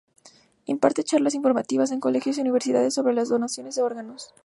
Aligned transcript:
Imparte 0.65 1.03
charlas 1.03 1.35
informativas 1.35 1.91
en 1.91 1.99
colegios 1.99 2.39
y 2.39 2.41
universidades 2.41 2.95
sobre 2.95 3.13
la 3.13 3.23
donación 3.23 3.69
de 3.69 3.81
órganos. 3.83 4.33